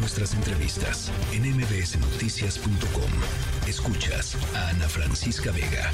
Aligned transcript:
nuestras 0.00 0.34
entrevistas 0.34 1.12
en 1.32 1.42
mbsnoticias.com. 1.56 3.10
Escuchas 3.68 4.36
a 4.56 4.70
Ana 4.70 4.88
Francisca 4.88 5.52
Vega. 5.52 5.90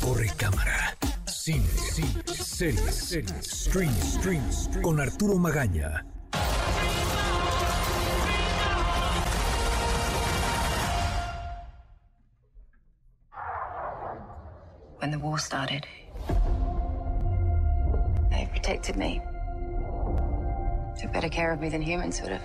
Corre 0.00 0.30
cámara. 0.36 0.96
Cine, 1.26 1.66
cine, 1.66 2.22
series, 2.26 2.94
series, 2.94 3.46
stream, 3.46 3.90
stream, 4.02 4.52
stream. 4.52 4.82
Con 4.82 5.00
Arturo 5.00 5.38
Magaña. 5.38 6.04
When 14.98 15.10
the 15.10 15.18
war 15.18 15.38
started, 15.38 15.86
they 18.30 18.48
protected 18.52 18.96
me. 18.96 19.22
Took 20.98 21.12
better 21.12 21.28
care 21.28 21.52
of 21.52 21.60
me 21.60 21.68
than 21.68 21.82
humans 21.82 22.20
would 22.22 22.32
have. 22.32 22.42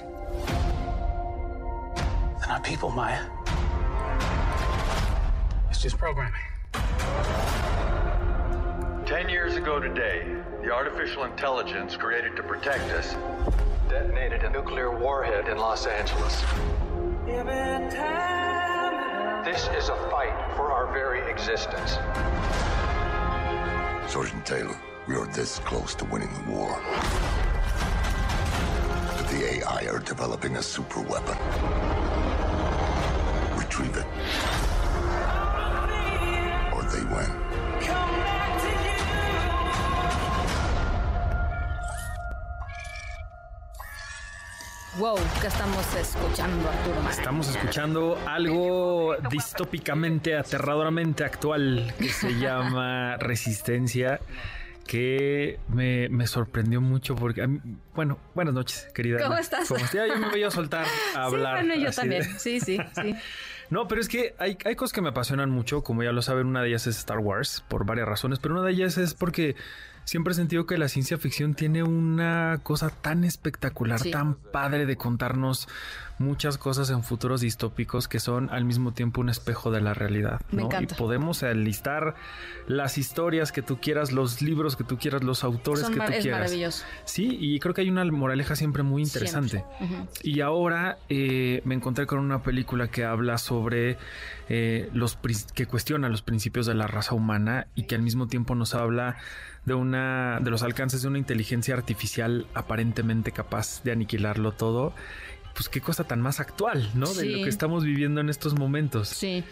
They're 2.39 2.48
not 2.48 2.63
people, 2.63 2.89
Maya. 2.89 3.26
It's 5.70 5.81
just 5.81 5.98
programming. 5.98 6.41
Ten 9.05 9.29
years 9.29 9.55
ago 9.55 9.79
today, 9.79 10.26
the 10.62 10.71
artificial 10.71 11.23
intelligence 11.23 11.95
created 11.95 12.35
to 12.35 12.43
protect 12.43 12.84
us 12.91 13.16
detonated 13.90 14.43
a 14.43 14.49
nuclear 14.49 14.98
warhead 14.98 15.49
in 15.49 15.57
Los 15.57 15.85
Angeles. 15.85 16.41
This 19.43 19.68
is 19.77 19.90
a 19.90 19.95
fight 20.09 20.34
for 20.55 20.71
our 20.71 20.91
very 20.93 21.29
existence. 21.29 21.98
Sergeant 24.09 24.45
Taylor, 24.45 24.77
we 25.07 25.15
are 25.15 25.26
this 25.27 25.59
close 25.59 25.93
to 25.95 26.05
winning 26.05 26.34
the 26.34 26.52
war. 26.52 26.79
The 29.31 29.63
AI 29.63 29.88
are 29.88 29.99
developing 29.99 30.58
a 30.58 30.62
super 30.62 30.99
weapon. 30.99 31.38
Retrieve 33.57 33.96
it. 33.96 34.05
Or 36.76 36.84
they 36.91 37.04
win. 37.07 37.32
Wow, 44.99 45.15
¿qué 45.40 45.48
estamos 45.48 45.85
escuchando, 45.96 46.70
Arturo? 46.70 47.09
Estamos 47.09 47.48
escuchando 47.55 48.18
algo 48.27 49.15
distópicamente, 49.29 50.35
aterradoramente 50.35 51.24
actual 51.24 51.93
que 51.98 52.09
se 52.09 52.37
llama 52.37 53.15
Resistencia, 53.20 54.20
que 54.91 55.57
me, 55.70 56.09
me 56.09 56.27
sorprendió 56.27 56.81
mucho 56.81 57.15
porque, 57.15 57.41
a 57.43 57.47
mí- 57.47 57.61
bueno, 57.95 58.17
buenas 58.35 58.53
noches, 58.53 58.89
querida. 58.93 59.20
¿Cómo 59.20 59.31
Ana. 59.31 59.39
estás? 59.39 59.70
¿Cómo 59.70 59.79
estás? 59.79 60.05
Yo 60.09 60.17
me 60.17 60.27
voy 60.29 60.43
a 60.43 60.51
soltar 60.51 60.85
a 61.15 61.23
hablar. 61.23 61.61
Sí, 61.61 61.67
bueno, 61.67 61.81
yo 61.81 61.91
también. 61.93 62.23
de- 62.23 62.39
Sí, 62.39 62.59
sí, 62.59 62.77
sí. 63.01 63.15
No, 63.69 63.87
pero 63.87 64.01
es 64.01 64.09
que 64.09 64.35
hay, 64.38 64.57
hay 64.66 64.75
cosas 64.75 64.91
que 64.91 65.00
me 65.01 65.07
apasionan 65.07 65.50
mucho, 65.50 65.81
como 65.81 66.03
ya 66.03 66.12
lo 66.12 66.22
saben, 66.22 66.47
una 66.47 66.62
de 66.62 66.67
ellas 66.67 66.88
es 66.88 66.97
Star 66.97 67.19
Wars, 67.19 67.63
por 67.69 67.85
varias 67.85 68.06
razones, 68.06 68.39
pero 68.39 68.53
una 68.56 68.63
de 68.63 68.73
ellas 68.73 68.97
es 68.97 69.13
porque 69.13 69.56
siempre 70.03 70.34
he 70.34 70.35
sentido 70.35 70.66
que 70.66 70.78
la 70.78 70.89
ciencia 70.89 71.17
ficción 71.17 71.53
tiene 71.53 71.84
una 71.84 72.59
cosa 72.62 72.89
tan 72.89 73.23
espectacular, 73.23 73.97
Sí. 74.00 74.12
tan 74.12 74.35
padre 74.35 74.85
de 74.85 74.97
contarnos 74.97 75.69
muchas 76.19 76.57
cosas 76.57 76.90
en 76.90 77.03
futuros 77.03 77.41
distópicos 77.41 78.07
que 78.07 78.19
son 78.19 78.50
al 78.51 78.66
mismo 78.66 78.94
tiempo 78.94 79.22
un 79.22 79.29
espejo 79.29 79.72
de 79.72 79.81
la 79.81 79.94
realidad. 79.94 80.41
Me 80.51 80.62
¿no? 80.62 80.68
encanta. 80.68 80.95
Y 80.95 80.97
podemos 80.97 81.44
enlistar 81.44 82.16
las 82.68 82.97
historias 82.97 83.51
que 83.51 83.62
tú 83.62 83.79
quieras, 83.79 84.12
los 84.12 84.41
libros 84.41 84.75
que 84.75 84.84
tú 84.84 84.97
quieras, 84.97 85.23
los 85.23 85.44
autores 85.44 85.81
Son 85.81 85.94
que 85.94 86.00
tú 86.00 86.12
es 86.12 86.22
quieras. 86.22 86.40
maravilloso. 86.41 86.85
Sí, 87.06 87.38
y 87.40 87.59
creo 87.59 87.73
que 87.73 87.81
hay 87.81 87.90
una 87.90 88.06
moraleja 88.06 88.56
siempre 88.56 88.84
muy 88.84 89.01
interesante. 89.03 89.63
Siempre. 89.78 90.07
Y 90.23 90.41
ahora 90.41 90.97
eh, 91.09 91.62
me 91.66 91.75
encontré 91.75 92.06
con 92.06 92.19
una 92.19 92.44
película 92.44 92.88
que 92.90 93.03
habla 93.03 93.38
sobre 93.38 93.97
eh, 94.50 94.90
los 94.94 95.18
que 95.53 95.66
cuestiona 95.66 96.09
los 96.09 96.22
principios 96.22 96.66
de 96.66 96.75
la 96.75 96.88
raza 96.88 97.16
humana 97.16 97.68
y 97.75 97.84
que 97.84 97.96
al 97.96 98.02
mismo 98.02 98.28
tiempo 98.28 98.56
nos 98.56 98.75
habla 98.75 99.18
de 99.66 99.74
una 99.75 100.40
de 100.41 100.50
los 100.50 100.63
alcances 100.63 101.02
de 101.03 101.07
una 101.07 101.19
inteligencia 101.19 101.75
artificial 101.75 102.47
aparentemente 102.53 103.31
capaz 103.31 103.84
de 103.84 103.91
aniquilarlo 103.91 104.52
todo. 104.53 104.94
Pues 105.53 105.67
qué 105.69 105.81
cosa 105.81 106.03
tan 106.06 106.22
más 106.22 106.39
actual, 106.39 106.89
¿no? 106.94 107.13
De 107.13 107.25
lo 107.25 107.44
que 107.44 107.50
estamos 107.50 107.84
viviendo 107.84 108.22
en 108.22 108.29
estos 108.29 108.53
momentos. 108.57 109.09
Sí. 109.09 109.44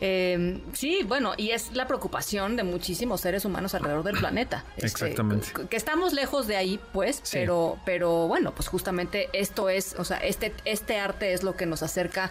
Eh, 0.00 0.60
sí, 0.72 1.00
bueno, 1.06 1.32
y 1.36 1.50
es 1.50 1.70
la 1.74 1.86
preocupación 1.86 2.56
de 2.56 2.64
muchísimos 2.64 3.20
seres 3.20 3.44
humanos 3.44 3.74
alrededor 3.74 4.02
del 4.02 4.18
planeta. 4.18 4.64
Este, 4.76 4.86
Exactamente. 4.86 5.48
que- 5.54 5.68
que 5.68 5.76
estamos 5.76 6.12
lejos 6.12 6.46
de 6.48 6.56
ahí, 6.56 6.80
pues, 6.92 7.20
Sí. 7.22 7.38
pero, 7.38 7.78
pero 7.86 8.26
bueno, 8.26 8.52
pues 8.54 8.68
justamente 8.68 9.28
esto 9.32 9.68
es, 9.68 9.94
o 9.98 10.04
sea, 10.04 10.18
este, 10.18 10.52
este 10.64 10.98
arte 10.98 11.32
es 11.32 11.42
lo 11.44 11.54
que 11.56 11.66
nos 11.66 11.82
acerca 11.82 12.30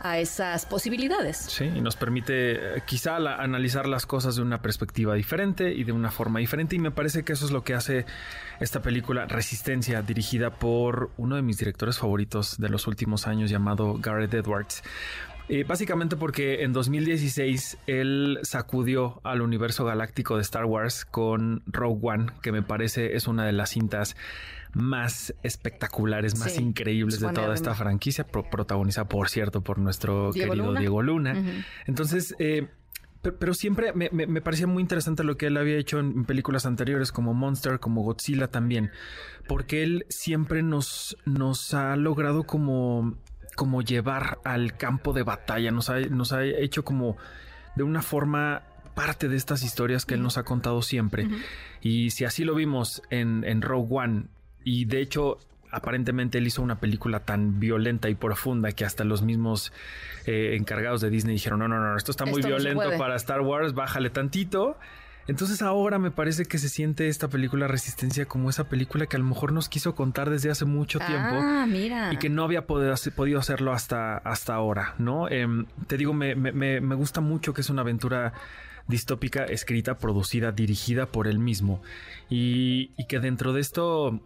a 0.00 0.18
esas 0.18 0.66
posibilidades. 0.66 1.36
Sí, 1.36 1.64
y 1.64 1.80
nos 1.80 1.96
permite 1.96 2.76
eh, 2.76 2.82
quizá 2.86 3.16
analizar 3.16 3.86
las 3.86 4.06
cosas 4.06 4.36
de 4.36 4.42
una 4.42 4.62
perspectiva 4.62 5.14
diferente 5.14 5.72
y 5.72 5.84
de 5.84 5.92
una 5.92 6.10
forma 6.10 6.40
diferente. 6.40 6.76
Y 6.76 6.78
me 6.78 6.90
parece 6.90 7.22
que 7.22 7.32
eso 7.32 7.44
es 7.44 7.50
lo 7.50 7.64
que 7.64 7.74
hace 7.74 8.06
esta 8.60 8.82
película 8.82 9.26
Resistencia, 9.26 10.02
dirigida 10.02 10.50
por 10.50 11.10
uno 11.16 11.36
de 11.36 11.42
mis 11.42 11.58
directores 11.58 11.98
favoritos 11.98 12.58
de 12.58 12.68
los 12.68 12.86
últimos 12.86 13.26
años, 13.26 13.50
llamado 13.50 13.98
Gareth 14.00 14.34
Edwards. 14.34 14.82
Eh, 15.52 15.64
básicamente 15.64 16.14
porque 16.14 16.62
en 16.62 16.72
2016 16.72 17.78
él 17.88 18.38
sacudió 18.42 19.20
al 19.24 19.42
universo 19.42 19.84
galáctico 19.84 20.36
de 20.36 20.42
Star 20.42 20.64
Wars 20.64 21.04
con 21.04 21.64
Rogue 21.66 21.98
One, 22.02 22.26
que 22.40 22.52
me 22.52 22.62
parece 22.62 23.16
es 23.16 23.26
una 23.26 23.44
de 23.44 23.50
las 23.50 23.70
cintas 23.70 24.14
más 24.72 25.34
espectaculares, 25.42 26.38
más 26.38 26.52
Sí, 26.52 26.62
increíbles 26.62 27.16
es 27.16 27.20
de 27.20 27.32
toda 27.32 27.54
esta 27.54 27.74
franquicia, 27.74 28.26
pro- 28.26 28.48
protagonizada 28.48 29.08
por 29.08 29.28
cierto 29.28 29.62
por 29.62 29.78
nuestro 29.78 30.32
Diego 30.32 30.50
querido 30.52 30.66
Luna. 30.68 30.80
Diego 30.80 31.02
Luna. 31.02 31.64
Entonces, 31.86 32.34
eh, 32.38 32.68
pe- 33.22 33.32
pero 33.32 33.52
siempre 33.54 33.92
me, 33.92 34.08
me- 34.12 34.26
me 34.26 34.40
parecía 34.40 34.66
muy 34.66 34.80
interesante 34.80 35.24
lo 35.24 35.36
que 35.36 35.46
él 35.46 35.56
había 35.56 35.76
hecho 35.76 35.98
en, 35.98 36.06
en 36.12 36.24
películas 36.24 36.66
anteriores, 36.66 37.10
como 37.12 37.34
Monster, 37.34 37.80
como 37.80 38.02
Godzilla 38.02 38.48
también, 38.48 38.90
porque 39.48 39.82
él 39.82 40.06
siempre 40.08 40.62
nos, 40.62 41.16
nos 41.26 41.74
ha 41.74 41.96
logrado 41.96 42.44
como, 42.44 43.16
como 43.56 43.82
llevar 43.82 44.38
al 44.44 44.76
campo 44.76 45.12
de 45.12 45.22
batalla, 45.24 45.70
nos 45.72 45.90
ha, 45.90 45.98
nos 46.00 46.32
ha 46.32 46.44
hecho 46.44 46.84
como 46.84 47.16
de 47.76 47.82
una 47.82 48.02
forma 48.02 48.62
parte 48.94 49.28
de 49.28 49.36
estas 49.36 49.62
historias 49.62 50.04
que 50.06 50.14
él 50.14 50.22
nos 50.22 50.36
ha 50.38 50.42
contado 50.44 50.82
siempre. 50.82 51.26
Y 51.80 52.10
si 52.10 52.24
así 52.24 52.44
lo 52.44 52.54
vimos 52.54 53.02
en, 53.10 53.44
en 53.44 53.62
Rogue 53.62 53.88
One, 53.90 54.24
y 54.64 54.84
de 54.86 55.00
hecho 55.00 55.38
aparentemente 55.72 56.38
él 56.38 56.46
hizo 56.48 56.62
una 56.62 56.80
película 56.80 57.20
tan 57.20 57.60
violenta 57.60 58.08
y 58.08 58.16
profunda 58.16 58.72
que 58.72 58.84
hasta 58.84 59.04
los 59.04 59.22
mismos 59.22 59.72
eh, 60.26 60.56
encargados 60.58 61.00
de 61.00 61.10
Disney 61.10 61.34
dijeron, 61.34 61.60
no, 61.60 61.68
no, 61.68 61.78
no, 61.78 61.96
esto 61.96 62.10
está 62.10 62.24
muy 62.24 62.40
Esto 62.40 62.48
violento 62.48 62.82
puede". 62.84 62.98
para 62.98 63.14
Star 63.16 63.40
Wars, 63.40 63.72
bájale 63.72 64.10
tantito. 64.10 64.76
Entonces 65.28 65.62
ahora 65.62 66.00
me 66.00 66.10
parece 66.10 66.44
que 66.46 66.58
se 66.58 66.68
siente 66.68 67.06
esta 67.06 67.28
película 67.28 67.68
Resistencia 67.68 68.26
como 68.26 68.50
esa 68.50 68.68
película 68.68 69.06
que 69.06 69.14
a 69.14 69.20
lo 69.20 69.26
mejor 69.26 69.52
nos 69.52 69.68
quiso 69.68 69.94
contar 69.94 70.28
desde 70.28 70.50
hace 70.50 70.64
mucho 70.64 70.98
tiempo 70.98 71.36
Ah, 71.40 71.66
mira. 71.68 72.12
y 72.12 72.16
que 72.16 72.28
no 72.28 72.42
había 72.42 72.66
podido, 72.66 72.92
hacer- 72.92 73.12
podido 73.12 73.38
hacerlo 73.38 73.72
hasta, 73.72 74.16
hasta 74.16 74.54
ahora, 74.54 74.94
¿no? 74.98 75.28
Em, 75.28 75.66
te 75.86 75.96
digo, 75.96 76.12
me, 76.14 76.34
me- 76.34 76.50
me- 76.50 76.80
me 76.80 76.94
gusta 76.96 77.20
mucho 77.20 77.54
que 77.54 77.60
es 77.60 77.70
una 77.70 77.82
aventura 77.82 78.32
distópica, 78.88 79.44
escrita, 79.44 79.98
producida, 79.98 80.50
dirigida 80.50 81.06
por 81.06 81.28
él 81.28 81.38
mismo 81.38 81.80
y, 82.28 82.90
y 82.96 83.06
que 83.06 83.20
dentro 83.20 83.52
de 83.52 83.60
esto 83.60 84.20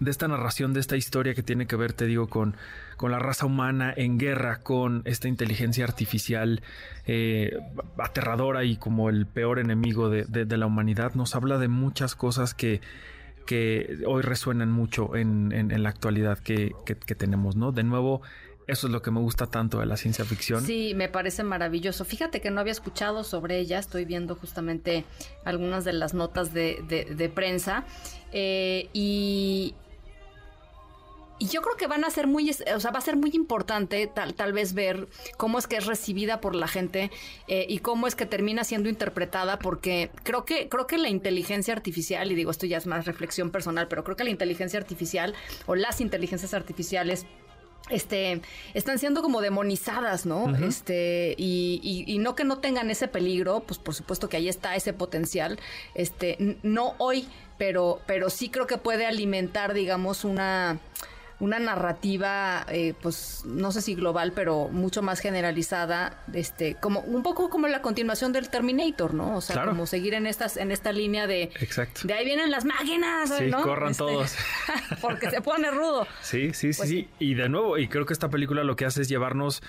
de 0.00 0.10
esta 0.10 0.28
narración, 0.28 0.72
de 0.74 0.80
esta 0.80 0.96
historia 0.96 1.34
que 1.34 1.42
tiene 1.42 1.66
que 1.66 1.76
ver, 1.76 1.92
te 1.92 2.06
digo, 2.06 2.28
con, 2.28 2.56
con 2.96 3.10
la 3.10 3.18
raza 3.18 3.46
humana 3.46 3.92
en 3.96 4.18
guerra, 4.18 4.60
con 4.60 5.02
esta 5.04 5.28
inteligencia 5.28 5.84
artificial 5.84 6.62
eh, 7.06 7.56
aterradora 7.98 8.64
y 8.64 8.76
como 8.76 9.10
el 9.10 9.26
peor 9.26 9.58
enemigo 9.58 10.08
de, 10.10 10.24
de- 10.24 10.56
la 10.56 10.66
humanidad, 10.66 11.14
nos 11.14 11.34
habla 11.34 11.58
de 11.58 11.68
muchas 11.68 12.14
cosas 12.14 12.54
que, 12.54 12.80
que 13.46 13.98
hoy 14.06 14.22
resuenan 14.22 14.70
mucho 14.70 15.16
en, 15.16 15.52
en- 15.52 15.82
la 15.82 15.88
actualidad 15.88 16.38
que, 16.38 16.72
que- 16.84 16.94
tenemos, 17.14 17.56
¿no? 17.56 17.72
De 17.72 17.82
nuevo, 17.82 18.22
eso 18.66 18.86
es 18.88 18.92
lo 18.92 19.00
que 19.00 19.10
me 19.10 19.20
gusta 19.20 19.46
tanto 19.46 19.80
de 19.80 19.86
la 19.86 19.96
ciencia 19.96 20.24
ficción. 20.26 20.62
Sí, 20.64 20.92
me 20.94 21.08
parece 21.08 21.42
maravilloso. 21.42 22.04
Fíjate 22.04 22.40
que 22.42 22.50
no 22.50 22.60
había 22.60 22.72
escuchado 22.72 23.24
sobre 23.24 23.58
ella. 23.58 23.78
Estoy 23.78 24.04
viendo 24.04 24.34
justamente 24.34 25.04
algunas 25.44 25.84
de 25.86 25.94
las 25.94 26.12
notas 26.12 26.52
de, 26.52 26.84
de- 26.88 27.14
de 27.14 27.28
prensa. 27.30 27.84
Eh, 28.32 28.90
y, 28.92 29.74
y 31.38 31.48
yo 31.48 31.62
creo 31.62 31.76
que 31.76 31.86
van 31.86 32.04
a 32.04 32.10
ser 32.10 32.26
muy, 32.26 32.50
o 32.50 32.80
sea, 32.80 32.90
va 32.90 32.98
a 32.98 33.02
ser 33.02 33.16
muy 33.16 33.30
importante 33.34 34.06
tal, 34.06 34.34
tal 34.34 34.52
vez 34.52 34.74
ver 34.74 35.08
cómo 35.36 35.58
es 35.58 35.66
que 35.66 35.76
es 35.76 35.86
recibida 35.86 36.40
por 36.40 36.54
la 36.54 36.68
gente 36.68 37.10
eh, 37.46 37.66
y 37.68 37.78
cómo 37.78 38.06
es 38.06 38.14
que 38.14 38.26
termina 38.26 38.64
siendo 38.64 38.88
interpretada, 38.88 39.58
porque 39.58 40.10
creo 40.24 40.44
que, 40.44 40.68
creo 40.68 40.86
que 40.86 40.98
la 40.98 41.08
inteligencia 41.08 41.72
artificial, 41.74 42.30
y 42.32 42.34
digo 42.34 42.50
esto 42.50 42.66
ya 42.66 42.76
es 42.78 42.86
más 42.86 43.06
reflexión 43.06 43.50
personal, 43.50 43.88
pero 43.88 44.04
creo 44.04 44.16
que 44.16 44.24
la 44.24 44.30
inteligencia 44.30 44.78
artificial 44.78 45.34
o 45.66 45.74
las 45.74 46.00
inteligencias 46.00 46.54
artificiales 46.54 47.24
este, 47.90 48.42
están 48.74 48.98
siendo 48.98 49.22
como 49.22 49.40
demonizadas, 49.40 50.26
¿no? 50.26 50.54
Este, 50.66 51.34
y, 51.38 51.80
y- 51.82 52.12
y 52.12 52.18
no 52.18 52.34
que 52.34 52.44
no 52.44 52.58
tengan 52.58 52.90
ese 52.90 53.08
peligro, 53.08 53.60
pues 53.60 53.78
por 53.78 53.94
supuesto 53.94 54.28
que 54.28 54.36
ahí 54.36 54.48
está 54.48 54.76
ese 54.76 54.92
potencial, 54.92 55.58
este, 55.94 56.58
no 56.62 56.94
hoy, 56.98 57.26
pero, 57.56 58.00
pero 58.06 58.28
sí 58.28 58.50
creo 58.50 58.66
que 58.66 58.76
puede 58.76 59.06
alimentar, 59.06 59.72
digamos, 59.72 60.24
una 60.24 60.78
una 61.40 61.58
narrativa, 61.58 62.66
eh, 62.68 62.94
pues 63.00 63.42
no 63.46 63.70
sé 63.70 63.80
si 63.80 63.94
global, 63.94 64.32
pero 64.34 64.68
mucho 64.68 65.02
más 65.02 65.20
generalizada, 65.20 66.22
este, 66.32 66.74
como 66.74 67.00
un 67.00 67.22
poco 67.22 67.48
como 67.48 67.68
la 67.68 67.80
continuación 67.80 68.32
del 68.32 68.48
Terminator, 68.48 69.14
¿no? 69.14 69.36
O 69.36 69.40
sea, 69.40 69.64
como 69.64 69.86
seguir 69.86 70.14
en 70.14 70.26
estas, 70.26 70.56
en 70.56 70.72
esta 70.72 70.90
línea 70.92 71.26
de, 71.26 71.44
Exacto. 71.60 72.00
de 72.04 72.14
ahí 72.14 72.24
vienen 72.24 72.50
las 72.50 72.64
máquinas, 72.64 73.32
sí, 73.38 73.46
¿no? 73.46 73.62
corran 73.62 73.92
Este, 73.92 73.98
todos. 74.04 74.34
porque 75.00 75.30
se 75.30 75.40
pone 75.40 75.70
rudo. 75.70 76.06
Sí, 76.22 76.52
sí, 76.54 76.72
sí, 76.72 76.78
Pues 76.78 76.88
sí. 76.88 77.08
Y 77.18 77.34
de 77.34 77.48
nuevo, 77.48 77.78
y 77.78 77.88
creo 77.88 78.04
que 78.06 78.12
esta 78.12 78.28
película 78.30 78.64
lo 78.64 78.74
que 78.76 78.84
hace 78.84 79.02
es 79.02 79.08
llevarnos. 79.08 79.62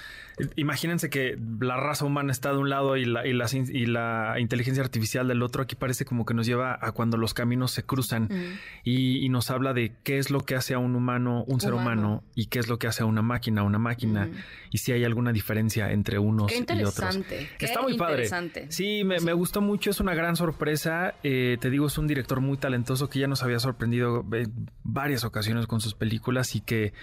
Imagínense 0.56 1.10
que 1.10 1.38
la 1.60 1.76
raza 1.78 2.06
humana 2.06 2.32
está 2.32 2.52
de 2.52 2.58
un 2.58 2.70
lado 2.70 2.96
y 2.98 3.06
la, 3.06 3.28
y 3.28 3.34
la, 3.34 3.46
y 3.54 3.86
la 3.86 4.36
inteligencia 4.40 4.82
artificial 4.82 5.28
del 5.28 5.44
otro. 5.44 5.64
Aquí 5.64 5.76
parece 5.76 6.06
como 6.06 6.26
que 6.26 6.34
nos 6.34 6.46
lleva 6.48 6.78
a 6.82 6.92
cuando 6.94 7.18
los 7.18 7.34
caminos 7.34 7.72
se 7.72 7.84
cruzan 7.84 8.28
Mm. 8.30 8.60
y, 8.84 9.26
y 9.26 9.30
nos 9.30 9.50
habla 9.52 9.74
de 9.74 9.94
qué 10.04 10.18
es 10.20 10.30
lo 10.32 10.42
que 10.42 10.56
hace 10.56 10.74
a 10.74 10.80
un 10.80 10.96
humano 10.96 11.44
un 11.48 11.59
ser 11.60 11.74
Humano. 11.74 12.02
humano 12.02 12.24
y 12.36 12.46
qué 12.48 12.60
es 12.60 12.68
lo 12.68 12.78
que 12.80 12.88
hace 12.88 13.04
a 13.04 13.06
una 13.06 13.22
máquina 13.22 13.64
una 13.64 13.80
máquina 13.80 14.26
Mm. 14.28 14.32
y 14.72 14.78
si 14.80 14.92
hay 14.92 15.04
alguna 15.04 15.32
diferencia 15.32 15.92
entre 15.92 16.20
unos 16.20 16.48
Qué 16.48 16.58
y 16.58 16.62
otros. 16.62 16.80
interesante, 16.80 17.50
qué 17.58 17.66
Está 17.66 17.82
muy 17.82 17.98
padre. 17.98 18.14
interesante. 18.26 18.66
Sí, 18.70 19.04
me, 19.04 19.20
me 19.20 19.34
gustó 19.34 19.62
mucho, 19.62 19.90
es 19.90 20.00
una 20.00 20.14
gran 20.14 20.36
sorpresa. 20.36 21.16
Eh, 21.24 21.58
te 21.60 21.70
digo, 21.70 21.88
es 21.88 21.98
un 21.98 22.08
director 22.08 22.42
muy 22.42 22.58
talentoso 22.58 23.10
que 23.10 23.20
ya 23.20 23.28
nos 23.28 23.44
había 23.44 23.60
sorprendido 23.60 24.26
en 24.34 24.70
varias 24.84 25.24
ocasiones 25.24 25.68
con 25.68 25.82
sus 25.82 25.94
películas 25.96 26.56
y 26.56 26.62
que, 26.62 26.94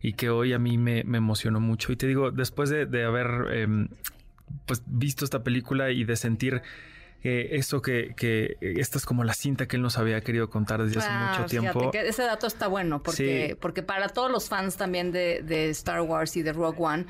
y 0.00 0.12
que 0.14 0.28
hoy 0.30 0.52
a 0.52 0.58
mí 0.58 0.76
me, 0.78 1.04
me 1.04 1.18
emocionó 1.18 1.60
mucho. 1.60 1.92
Y 1.92 1.96
te 1.96 2.06
digo, 2.06 2.30
después 2.30 2.70
de, 2.70 2.86
de 2.86 3.04
haber 3.04 3.26
em, 3.54 3.88
pues, 4.66 4.82
visto 4.86 5.24
esta 5.24 5.42
película 5.42 5.90
y 5.90 6.04
de 6.04 6.16
sentir 6.16 6.62
eh, 7.24 7.48
eso 7.56 7.80
que, 7.82 8.14
que 8.16 8.56
esta 8.60 8.98
es 8.98 9.06
como 9.06 9.24
la 9.24 9.32
cinta 9.34 9.66
que 9.66 9.76
él 9.76 9.82
nos 9.82 9.98
había 9.98 10.20
querido 10.20 10.50
contar 10.50 10.84
desde 10.84 10.98
hace 11.00 11.08
Ah, 11.10 11.34
mucho 11.36 11.48
tiempo. 11.48 11.90
que 11.90 12.06
ese 12.08 12.22
dato 12.22 12.46
está 12.46 12.66
bueno 12.68 13.02
porque, 13.02 13.48
Sí. 13.50 13.56
porque 13.60 13.82
para 13.82 14.08
todos 14.10 14.30
los 14.30 14.48
fans 14.48 14.76
también 14.76 15.10
de, 15.10 15.42
de 15.42 15.70
Star 15.70 16.02
Wars 16.02 16.36
y 16.36 16.42
de 16.42 16.52
Rogue 16.52 16.76
One, 16.78 17.06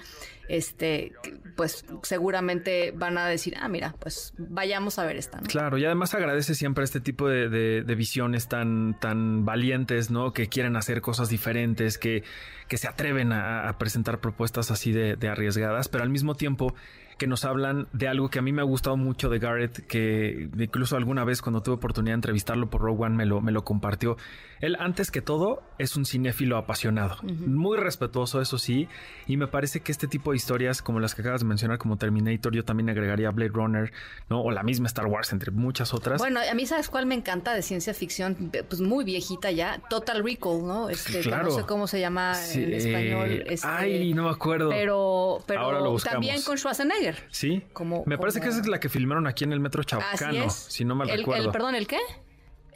este, 0.48 1.12
pues 1.56 1.84
seguramente 2.02 2.92
van 2.96 3.18
a 3.18 3.26
decir, 3.26 3.54
ah, 3.60 3.68
mira, 3.68 3.94
pues 3.98 4.32
vayamos 4.38 4.98
a 4.98 5.04
ver 5.04 5.16
esta, 5.16 5.40
¿no? 5.40 5.46
Claro, 5.46 5.78
y 5.78 5.84
además 5.84 6.14
agradece 6.14 6.54
siempre 6.54 6.84
este 6.84 7.00
tipo 7.00 7.28
de, 7.28 7.48
de- 7.48 7.82
de 7.82 7.94
visiones 7.94 8.48
tan, 8.48 8.98
tan 9.00 9.44
valientes, 9.44 10.10
¿no? 10.10 10.32
Que 10.32 10.48
quieren 10.48 10.76
hacer 10.76 11.00
cosas 11.00 11.28
diferentes, 11.28 11.98
que, 11.98 12.22
que 12.68 12.76
se 12.78 12.88
atreven 12.88 13.32
a, 13.32 13.68
a 13.68 13.78
presentar 13.78 14.20
propuestas 14.20 14.70
así 14.70 14.92
de, 14.92 15.16
de 15.16 15.28
arriesgadas, 15.28 15.88
pero 15.88 16.04
al 16.04 16.10
mismo 16.10 16.34
tiempo 16.34 16.74
que 17.16 17.28
nos 17.28 17.44
hablan 17.44 17.86
de 17.92 18.08
algo 18.08 18.28
que 18.28 18.40
a 18.40 18.42
mí 18.42 18.50
me 18.50 18.60
ha 18.60 18.64
gustado 18.64 18.96
mucho 18.96 19.28
de 19.28 19.38
Garrett, 19.38 19.86
que 19.86 20.48
incluso 20.58 20.96
alguna 20.96 21.22
vez 21.22 21.42
cuando 21.42 21.62
tuve 21.62 21.76
oportunidad 21.76 22.10
de 22.14 22.16
entrevistarlo 22.16 22.68
por 22.70 22.80
Rogue 22.80 23.04
One 23.04 23.14
me 23.14 23.24
lo, 23.24 23.40
me 23.40 23.52
lo 23.52 23.62
compartió. 23.62 24.16
Él, 24.60 24.76
antes 24.80 25.12
que 25.12 25.22
todo, 25.22 25.62
es 25.78 25.94
un 25.94 26.06
cinéfilo 26.06 26.56
apasionado, 26.56 27.18
muy 27.22 27.78
respetuoso, 27.78 28.40
eso 28.40 28.58
sí, 28.58 28.88
y 29.28 29.36
me 29.36 29.46
parece 29.46 29.78
que 29.78 29.92
este 29.92 30.08
tipo 30.08 30.32
de 30.34 30.36
historias, 30.38 30.82
como 30.82 31.00
las 31.00 31.14
que 31.14 31.22
acabas 31.22 31.40
de 31.40 31.46
mencionar, 31.46 31.78
como 31.78 31.96
Terminator, 31.96 32.54
yo 32.54 32.64
también 32.64 32.90
agregaría 32.90 33.30
Blade 33.30 33.50
Runner, 33.54 33.92
¿no? 34.28 34.42
O 34.42 34.50
la 34.50 34.62
misma 34.62 34.86
Star 34.88 35.06
Wars, 35.06 35.32
entre 35.32 35.50
muchas 35.50 35.94
otras. 35.94 36.18
Bueno, 36.18 36.40
a 36.48 36.54
mí 36.54 36.66
sabes 36.66 36.88
cuál 36.88 37.06
me 37.06 37.14
encanta 37.14 37.54
de 37.54 37.62
ciencia 37.62 37.94
ficción, 37.94 38.50
pues 38.68 38.80
muy 38.80 39.04
viejita 39.04 39.50
ya, 39.50 39.80
Total 39.88 40.22
Recall, 40.22 40.66
¿no? 40.66 40.90
Este, 40.90 41.20
Claro. 41.20 41.44
no 41.44 41.50
sé 41.52 41.62
cómo 41.62 41.86
se 41.86 42.00
llama 42.00 42.34
Sí, 42.34 42.62
en 42.64 42.72
español. 42.74 43.30
eh, 43.30 43.44
este, 43.48 43.66
ay, 43.66 44.12
no 44.14 44.24
me 44.24 44.30
acuerdo. 44.30 44.70
Pero, 44.70 45.42
pero 45.46 45.60
Ahora 45.60 45.80
lo 45.80 45.90
buscamos. 45.92 46.14
también 46.14 46.42
con 46.42 46.58
Schwarzenegger. 46.58 47.24
Sí. 47.30 47.62
Como- 47.72 48.02
me 48.06 48.18
parece 48.18 48.38
como- 48.40 48.50
que 48.50 48.52
esa 48.52 48.60
es 48.60 48.66
la 48.68 48.80
que 48.80 48.88
filmaron 48.88 49.26
aquí 49.26 49.44
en 49.44 49.52
el 49.52 49.60
Metro 49.60 49.82
Chabacano, 49.84 50.50
si 50.50 50.84
no 50.84 50.94
mal 50.94 51.08
el, 51.08 51.18
recuerdo. 51.20 51.44
el- 51.46 51.50
perdón, 51.52 51.74
¿el 51.74 51.86
qué? 51.86 51.98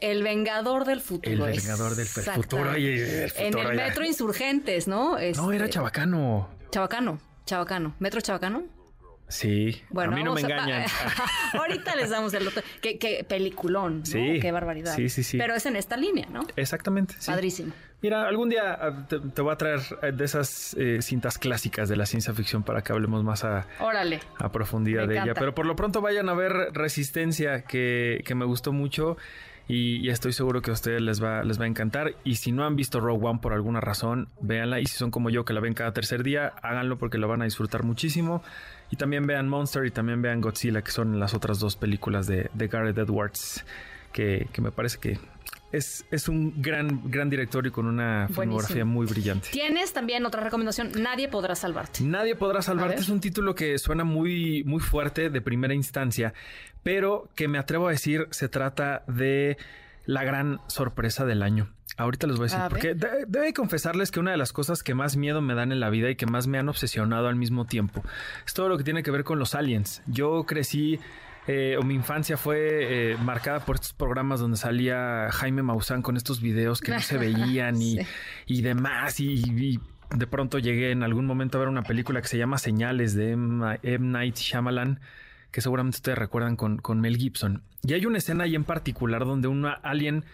El 0.01 0.23
Vengador 0.23 0.85
del 0.85 1.01
Futuro. 1.01 1.45
El 1.45 1.57
Vengador 1.57 1.93
del. 1.95 2.05
Futuro, 2.07 2.73
el 2.73 3.31
En 3.35 3.57
el. 3.57 3.75
Metro 3.75 4.05
Insurgentes, 4.05 4.87
¿no? 4.87 5.11
No, 5.35 5.51
era 5.51 5.65
Este, 5.65 5.69
Chabacano. 5.71 6.47
Chabacano. 6.71 7.19
Chabacano. 7.49 7.95
¿Metro 7.99 8.21
Chabacano? 8.21 8.63
Sí. 9.27 9.81
Bueno, 9.89 10.13
a 10.13 10.15
mí 10.15 10.23
no 10.23 10.33
me 10.33 10.41
a- 10.41 10.43
engañan. 10.43 10.85
Ahorita 11.53 11.95
les 11.95 12.09
damos 12.09 12.33
el 12.33 12.47
otro. 12.47 12.61
Qué, 12.81 12.97
qué 12.99 13.23
peliculón. 13.23 13.99
¿no? 13.99 14.05
Sí. 14.05 14.39
Qué 14.39 14.51
barbaridad. 14.51 14.95
Sí, 14.95 15.09
sí, 15.09 15.23
sí. 15.23 15.37
Pero 15.37 15.55
es 15.55 15.65
en 15.65 15.75
esta 15.75 15.97
línea, 15.97 16.27
¿no? 16.31 16.41
Exactamente. 16.55 17.15
sí. 17.19 17.29
Padrísimo. 17.31 17.73
Mira, 18.01 18.27
algún 18.27 18.49
día 18.49 18.77
ah, 18.81 19.05
te, 19.07 19.19
te 19.19 19.41
voy 19.41 19.51
a 19.51 19.57
traer 19.57 19.81
eh, 20.01 20.11
de 20.13 20.23
esas 20.23 20.73
eh, 20.75 21.01
cintas 21.01 21.37
clásicas 21.37 21.89
de 21.89 21.97
la 21.97 22.05
ciencia 22.05 22.33
ficción 22.33 22.63
para 22.63 22.81
que 22.81 22.93
hablemos 22.93 23.23
más 23.23 23.43
a, 23.43 23.67
Órale. 23.79 24.21
a 24.37 24.51
profundidad 24.51 25.05
Me 25.05 25.13
de 25.13 25.19
ella. 25.19 25.33
Pero 25.33 25.53
por 25.53 25.65
lo 25.65 25.75
pronto 25.75 25.99
vayan 26.01 26.29
a 26.29 26.33
ver 26.33 26.53
Resistencia, 26.73 27.63
que, 27.63 28.21
que 28.25 28.35
me 28.35 28.45
gustó 28.45 28.71
mucho 28.71 29.17
y, 29.67 29.97
y 29.97 30.09
estoy 30.09 30.33
seguro 30.33 30.61
que 30.61 30.71
a 30.71 30.73
ustedes 30.73 31.01
les 31.01 31.21
va, 31.21 31.43
les 31.43 31.59
va 31.59 31.65
a 31.65 31.67
encantar. 31.67 32.15
Y 32.23 32.35
si 32.35 32.51
no 32.51 32.65
han 32.65 32.75
visto 32.75 32.99
Rogue 33.01 33.27
One 33.27 33.39
por 33.39 33.53
alguna 33.53 33.81
razón, 33.81 34.29
véanla. 34.39 34.79
Y 34.79 34.85
si 34.85 34.97
son 34.97 35.11
como 35.11 35.29
yo 35.29 35.45
que 35.45 35.53
la 35.53 35.59
ven 35.59 35.73
cada 35.73 35.91
tercer 35.91 36.23
día, 36.23 36.53
háganlo 36.63 36.97
porque 36.97 37.17
lo 37.17 37.27
van 37.27 37.41
a 37.41 37.45
disfrutar 37.45 37.83
muchísimo. 37.83 38.41
Y 38.89 38.95
también 38.95 39.27
vean 39.27 39.47
Monster 39.47 39.85
y 39.85 39.91
también 39.91 40.21
vean 40.21 40.41
Godzilla, 40.41 40.81
que 40.81 40.91
son 40.91 41.19
las 41.19 41.33
otras 41.33 41.59
dos 41.59 41.75
películas 41.75 42.25
de, 42.25 42.49
de 42.53 42.67
Gareth 42.67 42.97
Edwards, 42.97 43.63
que, 44.11 44.47
que 44.51 44.61
me 44.61 44.71
parece 44.71 44.97
que 44.99 45.19
es, 45.71 46.05
es 46.11 46.27
un 46.27 46.61
gran, 46.61 47.09
gran 47.11 47.29
director 47.29 47.65
y 47.67 47.71
con 47.71 47.85
una 47.85 48.27
filmografía 48.27 48.83
Buenísimo. 48.83 48.85
muy 48.93 49.05
brillante. 49.05 49.49
Tienes 49.51 49.93
también 49.93 50.25
otra 50.25 50.41
recomendación. 50.43 50.91
Nadie 51.01 51.27
podrá 51.27 51.55
salvarte. 51.55 52.03
Nadie 52.03 52.35
podrá 52.35 52.61
salvarte. 52.61 53.01
Es 53.01 53.09
un 53.09 53.19
título 53.19 53.53
que 53.55 53.77
suena 53.77 54.03
muy, 54.03 54.63
muy 54.63 54.79
fuerte 54.79 55.29
de 55.29 55.41
primera 55.41 55.73
instancia, 55.73 56.33
pero 56.83 57.29
que 57.35 57.47
me 57.47 57.57
atrevo 57.59 57.87
a 57.87 57.91
decir 57.91 58.27
se 58.31 58.49
trata 58.49 59.03
de 59.07 59.57
la 60.05 60.23
gran 60.23 60.59
sorpresa 60.67 61.25
del 61.25 61.43
año. 61.43 61.69
Ahorita 61.97 62.27
les 62.27 62.37
voy 62.37 62.43
a 62.43 62.47
decir, 62.47 62.59
A 62.61 62.69
porque 62.69 62.93
de- 62.95 63.25
debe 63.27 63.53
confesarles 63.53 64.09
que 64.09 64.19
una 64.21 64.31
de 64.31 64.37
las 64.37 64.53
cosas 64.53 64.83
que 64.83 64.95
más 64.95 65.17
miedo 65.17 65.41
me 65.41 65.53
dan 65.53 65.71
en 65.73 65.79
la 65.81 65.89
vida 65.89 66.09
y 66.09 66.15
que 66.15 66.25
más 66.25 66.47
me 66.47 66.57
han 66.57 66.69
obsesionado 66.69 67.27
al 67.27 67.35
mismo 67.35 67.65
tiempo 67.65 68.03
es 68.45 68.53
todo 68.53 68.69
lo 68.69 68.77
que 68.77 68.83
tiene 68.85 69.03
que 69.03 69.11
ver 69.11 69.23
con 69.25 69.37
los 69.37 69.53
aliens. 69.53 70.01
Yo 70.07 70.45
crecí 70.45 70.99
eh, 71.47 71.77
o 71.79 71.83
mi 71.83 71.95
infancia 71.95 72.37
fue 72.37 73.11
eh, 73.13 73.17
marcada 73.23 73.59
por 73.65 73.75
estos 73.75 73.93
programas 73.93 74.39
donde 74.39 74.57
salía 74.57 75.29
Jaime 75.31 75.63
Maussan 75.63 76.01
con 76.01 76.15
estos 76.17 76.41
videos 76.41 76.81
que 76.81 76.91
no 76.91 76.99
se 76.99 77.17
veían 77.19 77.81
y, 77.81 77.97
Sí. 77.97 78.07
y 78.45 78.61
demás. 78.61 79.19
Y, 79.19 79.33
y 79.33 79.79
de 80.15 80.27
pronto 80.27 80.59
llegué 80.59 80.91
en 80.91 81.03
algún 81.03 81.25
momento 81.25 81.57
a 81.57 81.61
ver 81.61 81.69
una 81.69 81.83
película 81.83 82.21
que 82.21 82.27
se 82.27 82.37
llama 82.37 82.57
Señales 82.57 83.13
de 83.15 83.31
M. 83.31 83.77
M. 83.83 84.07
Night 84.07 84.35
Shyamalan, 84.35 84.99
que 85.51 85.61
seguramente 85.61 85.97
ustedes 85.97 86.17
recuerdan 86.17 86.55
con, 86.55 86.77
con 86.77 86.99
Mel 87.01 87.17
Gibson. 87.17 87.63
Y 87.83 87.93
hay 87.93 88.05
una 88.05 88.17
escena 88.19 88.43
ahí 88.43 88.55
en 88.55 88.63
particular 88.63 89.25
donde 89.25 89.47
un 89.47 89.65
alien 89.65 90.25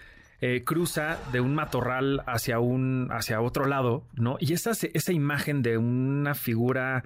eh, 0.41 0.63
cruza 0.65 1.17
de 1.31 1.39
un 1.39 1.55
matorral 1.55 2.21
hacia 2.27 2.59
un 2.59 3.07
hacia 3.11 3.39
otro 3.39 3.65
lado, 3.65 4.03
¿no? 4.15 4.35
Y 4.41 4.51
esa, 4.51 4.71
esa 4.71 5.13
imagen 5.13 5.61
de 5.61 5.77
una 5.77 6.35
figura 6.35 7.03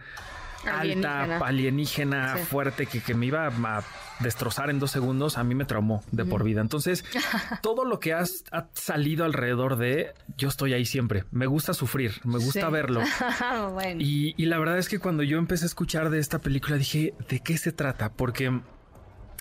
Alienígena. 0.65 1.21
alta, 1.35 1.45
alienígena, 1.47 2.37
Sí. 2.37 2.43
fuerte, 2.45 2.85
que, 2.85 3.01
que 3.01 3.13
me 3.13 3.25
iba 3.27 3.47
a 3.47 3.83
destrozar 4.19 4.69
en 4.69 4.79
dos 4.79 4.91
segundos, 4.91 5.37
a 5.37 5.43
mí 5.43 5.55
me 5.55 5.65
traumó 5.65 6.03
de 6.11 6.25
por 6.25 6.43
vida. 6.43 6.61
Entonces, 6.61 7.05
todo 7.61 7.85
lo 7.85 7.99
que 7.99 8.13
has, 8.13 8.43
ha 8.51 8.67
salido 8.73 9.23
alrededor 9.25 9.77
de, 9.77 10.13
yo 10.37 10.49
estoy 10.49 10.73
ahí 10.73 10.85
siempre. 10.85 11.23
Me 11.31 11.45
gusta 11.47 11.73
sufrir, 11.73 12.19
me 12.23 12.37
gusta 12.39 12.67
Sí. 12.67 12.71
verlo. 12.71 13.01
bueno. 13.73 14.01
Y, 14.01 14.33
y 14.37 14.45
la 14.47 14.57
verdad 14.59 14.77
es 14.77 14.89
que 14.89 14.99
cuando 14.99 15.23
yo 15.23 15.37
empecé 15.37 15.65
a 15.65 15.67
escuchar 15.67 16.09
de 16.09 16.19
esta 16.19 16.39
película 16.39 16.75
dije, 16.77 17.13
¿de 17.29 17.39
qué 17.39 17.57
se 17.57 17.71
trata? 17.71 18.11
Porque 18.11 18.59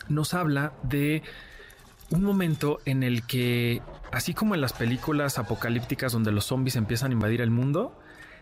nos 0.08 0.34
habla 0.34 0.72
de 0.84 1.22
un 2.10 2.22
momento 2.22 2.78
en 2.86 3.02
el 3.02 3.26
que, 3.26 3.82
así 4.12 4.32
como 4.32 4.54
en 4.54 4.60
las 4.62 4.72
películas 4.72 5.38
apocalípticas 5.38 6.12
donde 6.12 6.32
los 6.32 6.46
zombies 6.46 6.76
empiezan 6.76 7.10
a 7.10 7.14
invadir 7.14 7.40
el 7.42 7.50
mundo, 7.50 7.98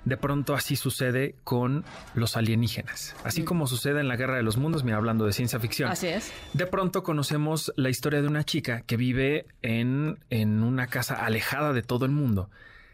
de 0.06 0.16
pronto 0.16 0.54
así 0.54 0.76
sucede 0.76 1.34
con 1.44 1.84
los 2.14 2.36
alienígenas. 2.36 3.14
Así 3.24 3.42
como 3.42 3.66
sucede 3.66 4.00
en 4.00 4.08
la 4.08 4.16
Guerra 4.16 4.36
de 4.36 4.44
los 4.44 4.56
Mundos, 4.56 4.84
mira, 4.84 4.96
hablando 4.96 5.26
de 5.26 5.32
ciencia 5.32 5.58
ficción. 5.58 5.90
Así 5.90 6.06
es. 6.06 6.32
De 6.54 6.66
pronto 6.66 7.02
conocemos 7.02 7.72
la 7.76 7.90
historia 7.90 8.22
de 8.22 8.28
una 8.28 8.44
chica 8.44 8.82
que 8.82 8.96
vive 8.96 9.46
en, 9.62 10.18
en 10.30 10.62
una 10.62 10.86
casa 10.86 11.16
alejada 11.16 11.72
de 11.72 11.82
todo 11.82 12.06
el 12.06 12.12
mundo 12.12 12.48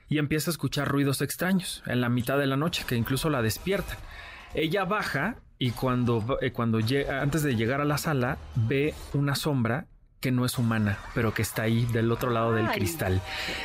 y 0.08 0.18
empieza 0.18 0.50
a 0.50 0.52
escuchar 0.52 0.88
ruidos 0.88 1.20
extraños 1.20 1.82
en 1.86 2.00
la 2.00 2.08
mitad 2.08 2.38
de 2.38 2.46
la 2.46 2.56
noche 2.56 2.84
que 2.88 2.96
incluso 2.96 3.28
la 3.28 3.42
despiertan. 3.42 3.98
Ella 4.54 4.84
baja 4.86 5.36
y 5.58 5.70
cuando, 5.72 6.38
eh, 6.40 6.50
cuando 6.50 6.80
llega, 6.80 7.20
antes 7.20 7.42
de 7.42 7.56
llegar 7.56 7.82
a 7.82 7.84
la 7.84 7.98
sala 7.98 8.38
ve 8.54 8.94
una 9.12 9.34
sombra 9.34 9.86
que 10.22 10.30
no 10.30 10.46
es 10.46 10.56
humana, 10.56 10.98
pero 11.14 11.34
que 11.34 11.42
está 11.42 11.62
ahí 11.62 11.84
del 11.86 12.10
otro 12.10 12.30
lado 12.30 12.54
del 12.54 12.66
Ay. 12.66 12.78
cristal. 12.78 13.20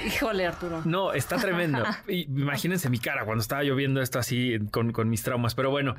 Híjole, 0.06 0.46
Arturo. 0.46 0.82
No, 0.84 1.14
está 1.14 1.38
tremendo. 1.38 1.84
Imagínense 2.08 2.90
mi 2.90 3.00
cara 3.00 3.24
cuando 3.24 3.42
estaba 3.42 3.64
yo 3.64 3.76
viendo 3.76 4.02
esto 4.02 4.20
así 4.20 4.58
con, 4.72 4.92
con 4.92 5.08
mis 5.08 5.24
traumas. 5.24 5.56
Pero 5.56 5.70
bueno, 5.70 5.96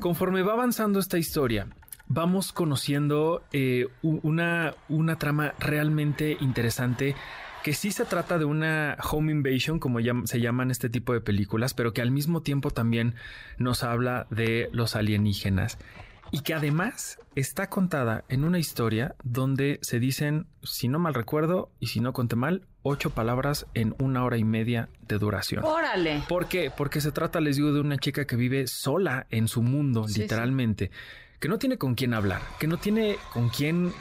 conforme 0.00 0.42
va 0.42 0.54
avanzando 0.54 0.98
esta 0.98 1.16
historia, 1.18 1.68
vamos 2.08 2.52
conociendo 2.52 3.44
eh, 3.52 3.86
una, 4.02 4.74
una 4.88 5.18
trama 5.18 5.54
realmente 5.60 6.36
interesante 6.40 7.14
que 7.62 7.72
sí 7.72 7.92
se 7.92 8.04
trata 8.04 8.38
de 8.38 8.44
una 8.44 8.96
home 9.08 9.30
invasion, 9.30 9.78
como 9.78 10.00
se 10.24 10.40
llaman 10.40 10.72
este 10.72 10.90
tipo 10.90 11.12
de 11.12 11.20
películas, 11.20 11.74
pero 11.74 11.92
que 11.92 12.02
al 12.02 12.10
mismo 12.10 12.42
tiempo 12.42 12.72
también 12.72 13.14
nos 13.56 13.84
habla 13.84 14.26
de 14.30 14.68
los 14.72 14.96
alienígenas. 14.96 15.78
Y 16.32 16.40
que 16.40 16.54
además 16.54 17.18
está 17.36 17.68
contada 17.68 18.24
en 18.28 18.42
una 18.42 18.58
historia 18.58 19.14
donde 19.22 19.78
se 19.82 20.00
dicen, 20.00 20.46
si 20.62 20.88
no 20.88 20.98
mal 20.98 21.14
recuerdo 21.14 21.70
y 21.78 21.88
si 21.88 22.00
no 22.00 22.14
conté 22.14 22.36
mal, 22.36 22.66
ocho 22.82 23.10
palabras 23.10 23.66
en 23.74 23.94
una 23.98 24.24
hora 24.24 24.38
y 24.38 24.44
media 24.44 24.88
de 25.06 25.18
duración. 25.18 25.62
Órale. 25.62 26.22
¿Por 26.28 26.48
qué? 26.48 26.72
Porque 26.74 27.02
se 27.02 27.12
trata, 27.12 27.40
les 27.40 27.56
digo, 27.56 27.72
de 27.72 27.80
una 27.80 27.98
chica 27.98 28.26
que 28.26 28.36
vive 28.36 28.66
sola 28.66 29.26
en 29.30 29.46
su 29.46 29.62
mundo, 29.62 30.08
Sí, 30.08 30.22
literalmente, 30.22 30.90
que 31.42 31.48
no 31.48 31.58
tiene 31.58 31.76
con 31.76 31.96
quién 31.96 32.14
hablar, 32.14 32.40
que 32.60 32.68
no 32.68 32.76
tiene 32.76 33.16
con 33.32 33.48
quién 33.48 33.92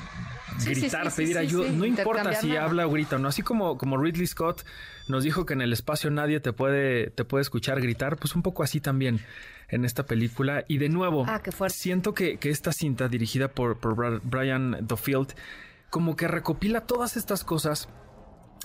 sí, 0.60 0.76
gritar, 0.76 1.06
sí, 1.06 1.10
sí, 1.10 1.22
pedir 1.24 1.40
ayuda. 1.40 1.72
no 1.72 1.86
importa 1.86 2.36
si 2.36 2.50
nada. 2.50 2.66
habla 2.66 2.86
o 2.86 2.92
grita, 2.92 3.18
¿no? 3.18 3.28
Así 3.28 3.42
como, 3.42 3.80
como 3.80 3.98
Ridley 3.98 4.28
Scott 4.28 4.64
nos 5.08 5.24
dijo 5.24 5.44
que 5.44 5.54
en 5.54 5.62
el 5.62 5.74
espacio 5.74 6.12
nadie 6.12 6.40
te 6.40 6.54
puede, 6.54 7.10
te 7.10 7.26
puede 7.26 7.42
escuchar 7.42 7.82
gritar, 7.82 8.18
pues 8.18 8.36
un 8.36 8.44
poco 8.44 8.62
así 8.62 8.80
también 8.80 9.22
en 9.70 9.86
esta 9.86 10.06
película. 10.06 10.66
Y 10.68 10.78
de 10.78 10.90
nuevo, 10.90 11.26
Ah, 11.28 11.42
siento 11.70 12.14
que, 12.14 12.38
que 12.38 12.52
esta 12.52 12.72
cinta 12.72 13.08
dirigida 13.08 13.48
por, 13.48 13.80
por 13.80 14.22
Brian 14.22 14.78
Dofield 14.82 15.34
como 15.90 16.16
que 16.16 16.28
recopila 16.28 16.82
todas 16.82 17.18
estas 17.18 17.44
cosas 17.44 17.90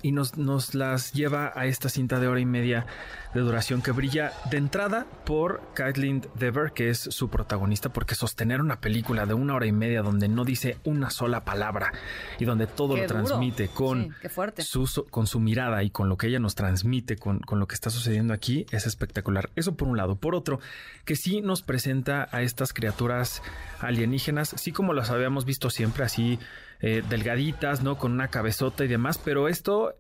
y 0.03 0.13
nos, 0.13 0.37
nos 0.37 0.75
las 0.75 1.13
lleva 1.13 1.53
a 1.55 1.67
esta 1.67 1.89
cinta 1.89 2.21
de 2.21 2.29
hora 2.29 2.39
y 2.41 2.45
media 2.47 2.87
de 3.35 3.41
duración 3.41 3.83
que 3.83 3.91
brilla 3.91 4.33
de 4.51 4.57
entrada 4.57 5.07
por 5.25 5.61
Kathleen 5.75 6.23
Dever, 6.39 6.73
que 6.73 6.91
es 6.91 6.99
su 6.99 7.29
protagonista, 7.29 7.89
porque 7.91 8.15
sostener 8.15 8.61
una 8.61 8.81
película 8.81 9.27
de 9.27 9.35
una 9.35 9.55
hora 9.55 9.67
y 9.67 9.73
media 9.73 10.03
donde 10.03 10.29
no 10.29 10.45
dice 10.45 10.79
una 10.85 11.11
sola 11.11 11.45
palabra 11.45 11.93
y 12.39 12.45
donde 12.45 12.67
todo 12.67 12.95
Qué 12.95 13.03
lo 13.03 13.09
duro. 13.09 13.25
transmite 13.25 13.69
con, 13.69 14.15
Sí, 14.59 14.87
su- 14.87 15.07
con 15.07 15.27
su 15.27 15.41
mirada 15.41 15.83
y 15.83 15.91
con 15.91 16.09
lo 16.09 16.17
que 16.17 16.29
ella 16.29 16.39
nos 16.39 16.55
transmite, 16.55 17.17
con, 17.17 17.41
con 17.41 17.59
lo 17.59 17.67
que 17.67 17.75
está 17.75 17.91
sucediendo 17.91 18.33
aquí, 18.33 18.65
es 18.71 18.87
espectacular. 18.87 19.51
Eso 19.57 19.77
por 19.77 19.89
un 19.89 19.97
lado. 19.97 20.17
Por 20.17 20.35
otro, 20.35 20.61
que 21.05 21.17
sí 21.17 21.41
nos 21.41 21.63
presenta 21.63 22.29
a 22.33 22.43
estas 22.43 22.73
criaturas 22.73 23.43
alienígenas, 23.81 24.55
sí 24.57 24.73
como 24.73 24.93
las 24.93 25.11
habíamos 25.11 25.45
visto 25.45 25.69
siempre, 25.71 26.05
así 26.05 26.39
eh, 26.81 27.03
delgaditas, 27.09 27.83
¿no? 27.83 27.97
Con 27.97 28.13
una 28.13 28.29
cabezota 28.29 28.85
y 28.85 28.89
demás, 28.89 29.19
pero 29.19 29.49
esto 29.49 29.95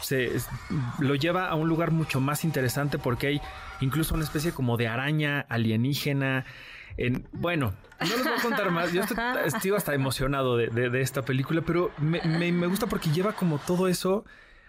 se 0.00 0.30
lo 1.00 1.14
lleva 1.16 1.48
a 1.48 1.54
un 1.56 1.68
lugar 1.68 1.90
mucho 1.90 2.20
más 2.20 2.44
interesante 2.44 2.98
porque 2.98 3.26
hay 3.26 3.40
incluso 3.80 4.14
una 4.14 4.24
especie 4.24 4.52
como 4.52 4.76
de 4.76 4.88
araña 4.88 5.40
alienígena. 5.48 6.44
En, 6.96 7.26
bueno, 7.32 7.74
no 8.00 8.06
les 8.06 8.24
voy 8.24 8.32
a 8.38 8.42
contar 8.42 8.70
más. 8.70 8.92
Yo 8.92 9.02
estoy, 9.02 9.16
estoy 9.44 9.70
hasta 9.72 9.94
emocionado 9.94 10.56
de, 10.56 10.68
de- 10.68 10.90
de 10.90 11.00
esta 11.00 11.22
película, 11.22 11.62
pero 11.62 11.90
me, 11.98 12.20
me- 12.22 12.52
me 12.52 12.66
gusta 12.66 12.86
porque 12.86 13.10
lleva 13.10 13.32
como 13.32 13.58
todo 13.58 13.88
eso 13.88 14.24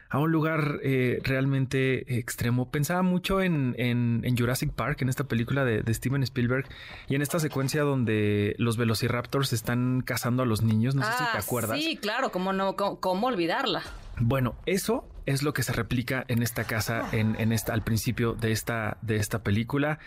a 0.10 0.18
un 0.20 0.32
lugar 0.32 0.80
eh, 0.84 1.20
realmente 1.24 2.18
extremo. 2.18 2.70
Pensaba 2.72 3.02
mucho 3.04 3.42
en, 3.42 3.76
en- 3.78 4.22
en 4.24 4.36
Jurassic 4.38 4.72
Park, 4.72 5.02
en 5.04 5.10
esta 5.10 5.26
película 5.26 5.64
de, 5.66 5.82
de 5.84 5.94
Steven 5.94 6.24
Spielberg, 6.24 6.66
y 7.08 7.16
en 7.16 7.22
esta 7.22 7.40
secuencia 7.40 7.84
donde 7.84 8.56
los 8.58 8.78
velociraptors 8.78 9.54
están 9.54 10.02
cazando 10.02 10.44
a 10.44 10.46
los 10.46 10.62
niños. 10.64 10.96
No 10.96 11.04
sé 11.04 11.12
si 11.12 11.18
te 11.18 11.38
Ah, 11.38 11.42
acuerdas. 11.42 11.80
Sí, 11.80 11.98
claro, 11.98 12.32
cómo 12.32 12.54
no, 12.54 12.76
cómo, 12.76 13.00
cómo 13.00 13.28
olvidarla. 13.28 13.84
Bueno, 14.20 14.56
eso 14.66 15.08
es 15.26 15.44
lo 15.44 15.54
que 15.54 15.64
se 15.64 15.72
replica 15.74 16.26
en 16.28 16.42
esta 16.42 16.64
casa, 16.64 17.08
en, 17.12 17.36
en 17.40 17.52
esta, 17.52 17.74
al 17.74 17.84
principio 17.84 18.34
de 18.34 18.52
esta, 18.52 18.98
de 19.02 19.18
esta 19.18 19.44
película. 19.44 20.00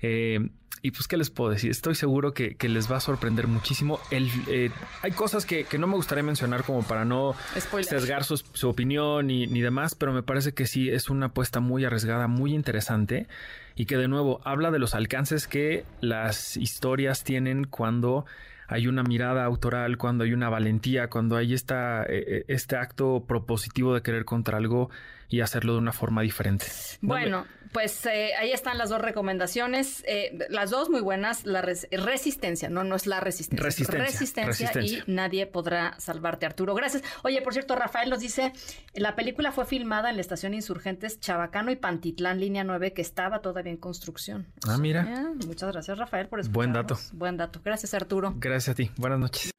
Eh, 0.00 0.50
y 0.80 0.92
pues, 0.92 1.08
¿qué 1.08 1.16
les 1.16 1.30
puedo 1.30 1.50
decir? 1.50 1.70
Estoy 1.70 1.94
seguro 1.94 2.32
que, 2.32 2.54
que 2.54 2.68
les 2.68 2.90
va 2.90 2.96
a 2.96 3.00
sorprender 3.00 3.48
muchísimo. 3.48 3.98
El, 4.10 4.30
eh, 4.48 4.70
hay 5.02 5.10
cosas 5.12 5.44
que, 5.44 5.64
que 5.64 5.78
no 5.78 5.86
me 5.86 5.96
gustaría 5.96 6.22
mencionar 6.22 6.62
como 6.62 6.82
para 6.82 7.04
no 7.04 7.34
Spoiler. 7.58 7.88
sesgar 7.88 8.24
su, 8.24 8.36
su 8.36 8.68
opinión 8.68 9.26
ni, 9.26 9.46
ni 9.46 9.60
demás, 9.60 9.94
pero 9.94 10.12
me 10.12 10.22
parece 10.22 10.52
que 10.52 10.66
sí 10.66 10.88
es 10.88 11.10
una 11.10 11.26
apuesta 11.26 11.60
muy 11.60 11.84
arriesgada, 11.84 12.28
muy 12.28 12.54
interesante 12.54 13.26
y 13.74 13.86
que 13.86 13.96
de 13.96 14.08
nuevo 14.08 14.40
habla 14.44 14.70
de 14.70 14.78
los 14.78 14.94
alcances 14.94 15.48
que 15.48 15.84
las 16.00 16.56
historias 16.56 17.24
tienen 17.24 17.64
cuando 17.64 18.24
hay 18.68 18.86
una 18.86 19.02
mirada 19.02 19.44
autoral, 19.44 19.96
cuando 19.96 20.24
hay 20.24 20.32
una 20.32 20.50
valentía, 20.50 21.08
cuando 21.08 21.36
hay 21.36 21.54
esta, 21.54 22.04
eh, 22.04 22.24
eh, 22.26 22.44
este 22.48 22.76
acto 22.76 23.24
propositivo 23.26 23.94
de 23.94 24.02
querer 24.02 24.24
contra 24.24 24.58
algo 24.58 24.90
y 25.28 25.40
hacerlo 25.40 25.74
de 25.74 25.78
una 25.78 25.92
forma 25.92 26.22
diferente. 26.22 26.66
Bueno, 27.00 27.46
pues 27.72 28.06
eh, 28.06 28.30
ahí 28.38 28.50
están 28.52 28.78
las 28.78 28.88
dos 28.88 29.00
recomendaciones, 29.02 30.02
eh, 30.06 30.38
las 30.48 30.70
dos 30.70 30.88
muy 30.88 31.00
buenas. 31.02 31.44
La 31.44 31.60
res- 31.60 31.86
resistencia, 31.90 32.70
no, 32.70 32.82
no 32.84 32.96
es 32.96 33.06
la 33.06 33.20
resistencia. 33.20 33.62
Resistencia, 33.64 34.04
Resistencia, 34.06 34.46
resistencia. 34.70 35.04
y 35.06 35.10
nadie 35.12 35.46
podrá 35.46 35.94
salvarte, 36.00 36.46
Arturo. 36.46 36.74
Gracias. 36.74 37.02
Oye, 37.24 37.42
por 37.42 37.52
cierto, 37.52 37.76
Rafael 37.76 38.08
nos 38.08 38.20
dice, 38.20 38.52
la 38.94 39.14
película 39.16 39.52
fue 39.52 39.66
filmada 39.66 40.08
en 40.08 40.16
la 40.16 40.22
estación 40.22 40.54
Insurgentes 40.54 41.20
Chabacano 41.20 41.70
y 41.70 41.76
Pantitlán, 41.76 42.40
línea 42.40 42.64
9, 42.64 42.94
que 42.94 43.02
estaba 43.02 43.40
todavía 43.40 43.70
en 43.72 43.78
construcción. 43.78 44.46
Ah, 44.66 44.78
mira. 44.78 45.02
Eh, 45.02 45.44
muchas 45.46 45.70
gracias, 45.72 45.98
Rafael, 45.98 46.28
por 46.28 46.40
escucharnos. 46.40 46.54
Buen 46.54 46.72
dato. 46.72 46.98
Buen 47.12 47.36
dato. 47.36 47.60
Gracias, 47.62 47.92
Arturo. 47.92 48.32
Gracias 48.38 48.70
a 48.70 48.74
ti. 48.74 48.90
Buenas 48.96 49.18
noches. 49.18 49.50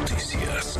Noticias. 0.00 0.78